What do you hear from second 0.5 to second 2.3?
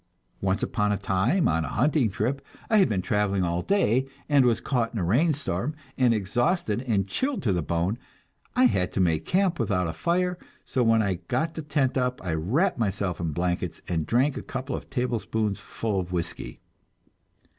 upon a time, on a hunting